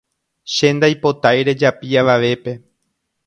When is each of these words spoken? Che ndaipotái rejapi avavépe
Che 0.53 0.67
ndaipotái 0.77 1.39
rejapi 1.47 1.87
avavépe 2.01 2.51